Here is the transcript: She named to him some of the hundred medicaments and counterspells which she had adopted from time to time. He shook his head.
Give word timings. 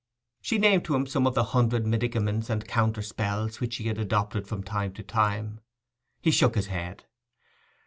She 0.41 0.57
named 0.57 0.83
to 0.85 0.95
him 0.95 1.05
some 1.05 1.27
of 1.27 1.35
the 1.35 1.43
hundred 1.43 1.85
medicaments 1.85 2.49
and 2.49 2.67
counterspells 2.67 3.59
which 3.59 3.75
she 3.75 3.83
had 3.87 3.99
adopted 3.99 4.47
from 4.47 4.63
time 4.63 4.93
to 4.93 5.03
time. 5.03 5.59
He 6.23 6.31
shook 6.31 6.55
his 6.55 6.65
head. 6.65 7.05